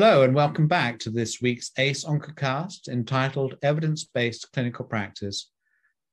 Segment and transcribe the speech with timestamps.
[0.00, 5.50] Hello, and welcome back to this week's ACE Oncocast entitled Evidence Based Clinical Practice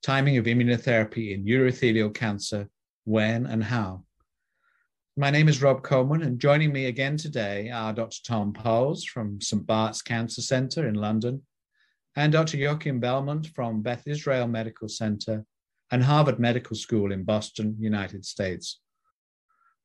[0.02, 2.68] Timing of Immunotherapy in Urothelial Cancer
[3.04, 4.04] When and How.
[5.16, 8.18] My name is Rob Coleman, and joining me again today are Dr.
[8.25, 9.63] Tom Powles from St.
[9.68, 11.43] Bart's Cancer Centre in London
[12.15, 12.57] and Dr.
[12.57, 15.45] Joaquim Bellmunt from Beth Israel Medical Center
[15.91, 18.79] and Harvard Medical School in Boston, United States.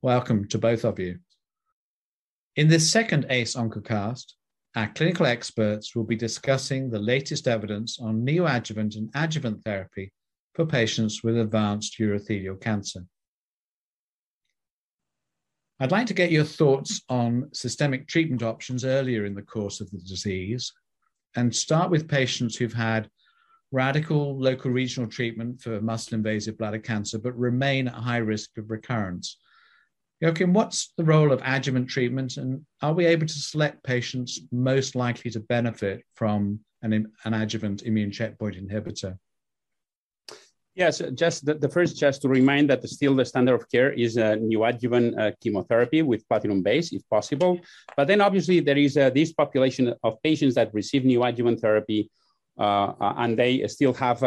[0.01, 1.19] Welcome to both of you.
[2.61, 4.35] In this second ACE Oncocast,
[4.77, 10.13] our clinical experts will be discussing the latest evidence on neoadjuvant and adjuvant therapy
[10.53, 13.07] for patients with advanced urothelial cancer.
[15.81, 19.91] I'd like to get your thoughts on systemic treatment options earlier in the course of
[19.91, 20.71] the disease
[21.37, 23.09] and start with patients who've had
[23.73, 28.71] radical local regional treatment for muscle invasive bladder cancer but remain at high risk of
[28.71, 29.39] recurrence
[30.21, 34.95] Joaquim, what's the role of adjuvant treatment, and are we able to select patients most
[34.95, 39.17] likely to benefit from an, an adjuvant immune checkpoint inhibitor?
[40.75, 44.19] Yes, just the, the, first, just to remind that still the standard of care is
[44.19, 47.59] a neoadjuvant uh, chemotherapy with platinum base, if possible.
[47.97, 52.11] But then obviously there is uh, this population of patients that receive neoadjuvant therapy
[52.59, 54.23] uh, and they still have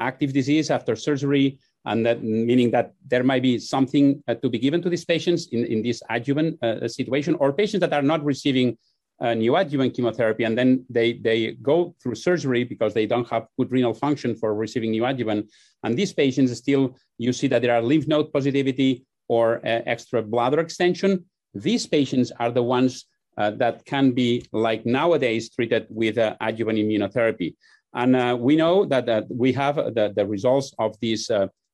[0.00, 4.58] active disease after surgery and that meaning that there might be something uh, to be
[4.58, 8.24] given to these patients in, in this adjuvant uh, situation or patients that are not
[8.24, 8.76] receiving
[9.20, 13.70] uh, neoadjuvant chemotherapy and then they, they go through surgery because they don't have good
[13.70, 15.48] renal function for receiving neoadjuvant
[15.84, 20.22] and these patients still you see that there are lymph node positivity or uh, extra
[20.22, 21.24] bladder extension.
[21.54, 23.06] These patients are the ones
[23.38, 27.54] uh, that can be like nowadays treated with uh, adjuvant immunotherapy.
[27.94, 31.30] And we know that, that we have the, the results of these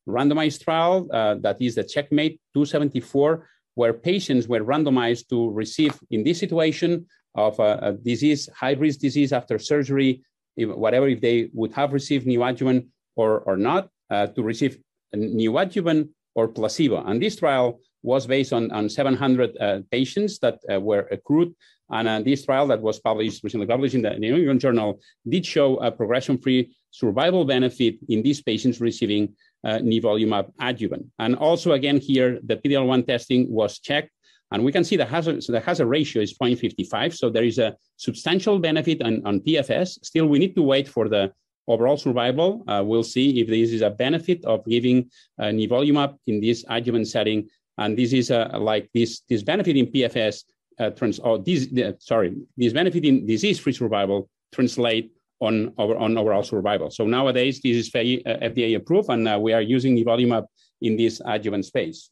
[0.09, 6.25] randomized trial uh, that is the Checkmate 274, where patients were randomized to receive, in
[6.25, 10.23] this situation of a, a disease, high risk disease after surgery,
[10.57, 14.79] if, whatever, if they would have received neoadjuvant or, or not, uh, to receive
[15.15, 17.05] neoadjuvant or placebo.
[17.05, 21.55] And this trial was based on, on 700 uh, patients that uh, were accrued.
[21.91, 25.45] And uh, this trial that was published, recently published in the New England Journal, did
[25.45, 29.35] show a progression-free survival benefit in these patients receiving
[29.65, 31.07] uh, nivolumab adjuvant.
[31.19, 34.11] And also, again, here, the PD-L1 testing was checked,
[34.53, 37.59] and we can see the hazard, so the hazard ratio is 0.55, so there is
[37.59, 40.05] a substantial benefit on, on PFS.
[40.05, 41.33] Still, we need to wait for the
[41.69, 42.65] overall survival.
[42.67, 47.07] Uh, we'll see if this is a benefit of giving uh, nivolumab in this adjuvant
[47.07, 47.49] setting.
[47.79, 50.45] And this is uh, like this, this benefit in PFS,
[50.81, 51.69] uh, trans, or this,
[52.01, 56.91] sorry, this benefit in disease-free survival translate on, over, on overall survival.
[56.91, 60.45] So nowadays, this is FDA uh, approved, and uh, we are using nivolumab
[60.83, 62.11] in this adjuvant space.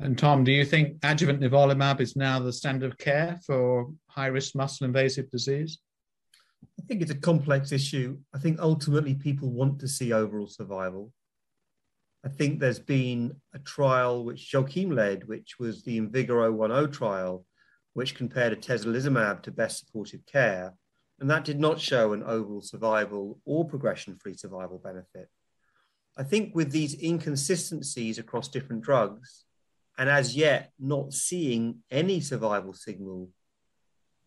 [0.00, 4.54] And Tom, do you think adjuvant nivolumab is now the standard of care for high-risk
[4.54, 5.78] muscle invasive disease?
[6.78, 8.18] I think it's a complex issue.
[8.34, 11.12] I think ultimately people want to see overall survival.
[12.24, 17.44] I think there's been a trial which Joaquim led, which was the IMvigor 010 trial,
[17.94, 20.74] which compared atezolizumab to best supportive care.
[21.20, 25.28] And that did not show an overall survival or progression free survival benefit.
[26.16, 29.44] I think with these inconsistencies across different drugs,
[29.96, 33.30] and as yet not seeing any survival signal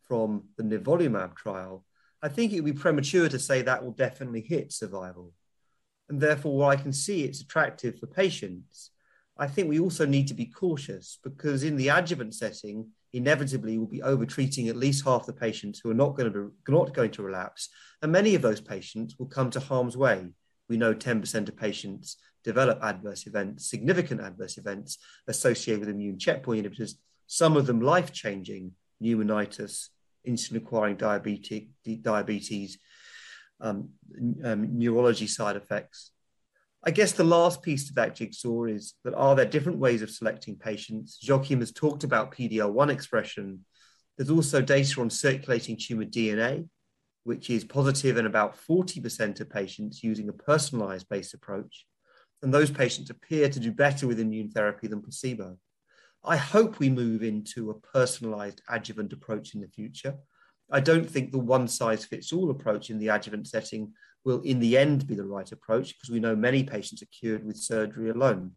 [0.07, 1.85] from the nivolumab trial,
[2.21, 5.31] I think it would be premature to say that will definitely hit survival.
[6.09, 8.91] And therefore, while I can see it's attractive for patients,
[9.37, 13.87] I think we also need to be cautious because in the adjuvant setting, inevitably will
[13.87, 17.23] be over-treating at least half the patients who are not going to not going to
[17.23, 17.69] relapse,
[18.01, 20.27] and many of those patients will come to harm's way.
[20.69, 26.65] We know 10% of patients develop adverse events, significant adverse events associated with immune checkpoint
[26.65, 26.93] inhibitors.
[27.27, 28.71] Some of them life-changing,
[29.03, 29.89] pneumonitis,
[30.27, 31.67] insulin-acquiring diabetes,
[32.01, 32.77] diabetes
[33.59, 33.89] um,
[34.43, 36.11] um, neurology side effects.
[36.83, 40.09] I guess the last piece to that jigsaw is that are there different ways of
[40.09, 41.19] selecting patients?
[41.27, 43.65] Joaquim has talked about PD-L1 expression.
[44.17, 46.67] There's also data on circulating tumor DNA,
[47.23, 51.85] which is positive in about 40% of patients using a personalized based approach.
[52.41, 55.57] And those patients appear to do better with immune therapy than placebo.
[56.23, 60.15] I hope we move into a personalized adjuvant approach in the future.
[60.71, 64.59] I don't think the one size fits all approach in the adjuvant setting will in
[64.59, 68.09] the end be the right approach because we know many patients are cured with surgery
[68.09, 68.51] alone.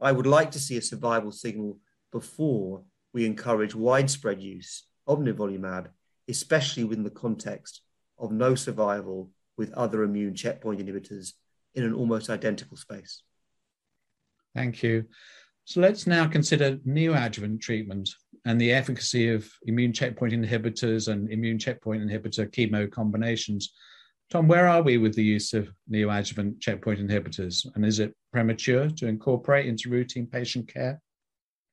[0.00, 1.78] I would like to see a survival signal
[2.10, 2.82] before
[3.12, 5.88] we encourage widespread use of nivolumab,
[6.28, 7.82] especially within the context
[8.18, 11.32] of no survival with other immune checkpoint inhibitors
[11.74, 13.22] in an almost identical space.
[14.54, 15.06] Thank you.
[15.64, 18.10] So let's now consider neoadjuvant treatment
[18.44, 23.72] and the efficacy of immune checkpoint inhibitors and immune checkpoint inhibitor chemo combinations.
[24.32, 27.66] Tom, where are we with the use of neoadjuvant checkpoint inhibitors?
[27.74, 31.02] And is it premature to incorporate into routine patient care?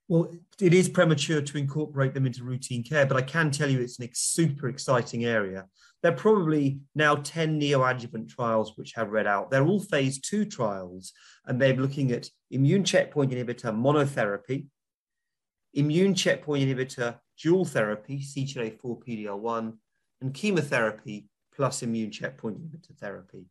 [0.09, 0.29] Well,
[0.59, 3.97] it is premature to incorporate them into routine care, but I can tell you it's
[3.99, 5.67] an ex- super exciting area.
[6.03, 9.49] There are probably now 10 neoadjuvant trials which have read out.
[9.49, 11.13] They're all phase two trials,
[11.45, 14.65] and they're looking at immune checkpoint inhibitor monotherapy,
[15.75, 19.77] immune checkpoint inhibitor dual therapy, CTLA4 PDL1,
[20.19, 21.28] and chemotherapy
[21.59, 23.43] plus immune checkpoint inhibitor therapy.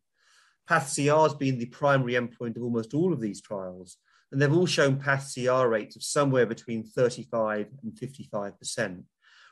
[0.67, 3.97] PathCR has been the primary endpoint of almost all of these trials,
[4.31, 9.03] and they've all shown PathCR rates of somewhere between 35 and 55%.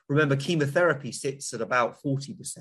[0.09, 2.57] Remember, chemotherapy sits at about 40%,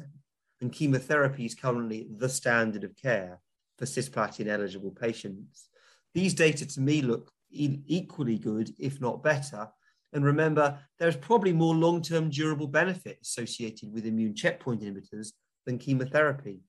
[0.60, 3.40] and chemotherapy is currently the standard of care
[3.78, 5.70] for cisplatin eligible patients.
[6.12, 9.66] These data to me look equally good, if not better.
[10.12, 15.28] And remember, there's probably more long term durable benefit associated with immune checkpoint inhibitors
[15.66, 16.60] than chemotherapy.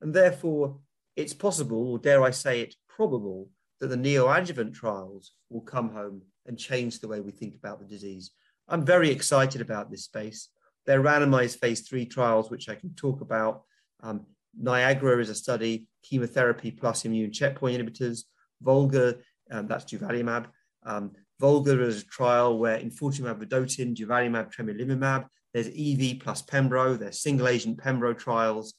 [0.00, 0.78] And therefore,
[1.16, 3.50] it's possible, or dare I say it, probable,
[3.80, 7.86] that the neoadjuvant trials will come home and change the way we think about the
[7.86, 8.30] disease.
[8.68, 10.48] I'm very excited about this space.
[10.86, 13.62] They're randomized phase three trials, which I can talk about.
[14.02, 14.26] Um,
[14.56, 18.24] Niagara is a study, chemotherapy plus immune checkpoint inhibitors.
[18.62, 19.16] Volga,
[19.50, 20.46] um, that's durvalumab.
[20.84, 25.26] Um, Volga is a trial where enfortumab vedotin, durvalumab, tremelimumab.
[25.52, 26.98] There's EV plus Pembro.
[26.98, 28.74] There's single agent Pembro trials.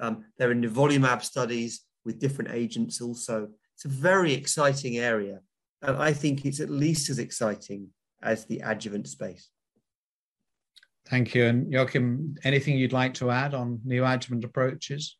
[0.00, 3.48] Um, there are nivolumab studies with different agents also.
[3.74, 5.40] It's a very exciting area.
[5.82, 7.88] And I think it's at least as exciting
[8.22, 9.50] as the adjuvant space.
[11.06, 11.44] Thank you.
[11.44, 15.16] And Joaquim, anything you'd like to add on neoadjuvant approaches?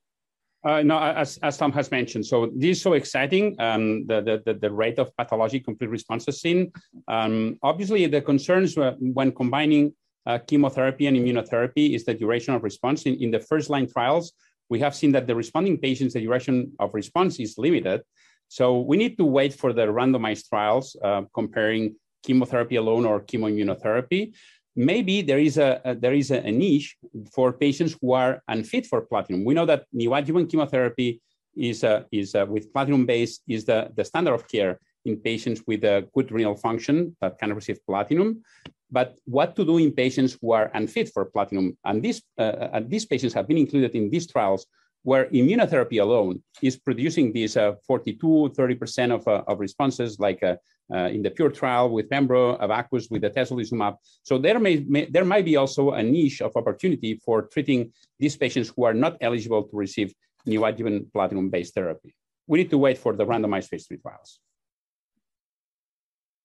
[0.69, 4.53] Uh, no, as, as Tom has mentioned, so this is so exciting, um, the, the,
[4.53, 6.70] the rate of pathologic complete responses seen.
[7.17, 8.76] Um, obviously, the concerns
[9.17, 9.94] when combining
[10.26, 13.05] uh, chemotherapy and immunotherapy is the duration of response.
[13.05, 14.35] In, in the first line trials,
[14.69, 18.03] we have seen that the responding patients, the duration of response is limited.
[18.49, 24.35] So we need to wait for the randomized trials uh, comparing chemotherapy alone or chemoimmunotherapy.
[24.79, 26.97] Maybe there is a, a there is a, a, niche
[27.35, 29.45] for patients who are unfit for platinum.
[29.45, 31.21] We know that neoadjuvant chemotherapy
[31.57, 35.63] is uh, is uh, with platinum base is the, the standard of care in patients
[35.67, 38.43] with a good renal function that can receive platinum.
[38.89, 41.77] But what to do in patients who are unfit for platinum?
[41.85, 44.65] And these uh, and these patients have been included in these trials
[45.03, 50.57] where immunotherapy alone is producing these uh, 42, 30% of, uh, of responses, like uh,
[50.93, 53.96] uh, in the PURE trial with Pembro, Abacus with the atezolizumab.
[54.23, 58.37] So there may, may, there might be also a niche of opportunity for treating these
[58.37, 60.14] patients who are not eligible to receive
[60.46, 62.14] neoadjuvant platinum-based therapy.
[62.46, 64.40] We need to wait for the randomized phase three trials.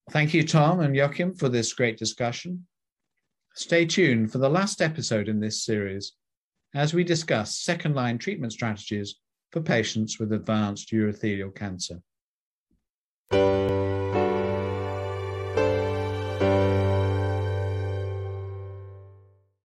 [0.09, 2.67] Thank you, Tom and Joaquim, for this great discussion.
[3.55, 6.13] Stay tuned for the last episode in this series
[6.75, 9.15] as we discuss second line treatment strategies
[9.51, 12.01] for patients with advanced urothelial cancer.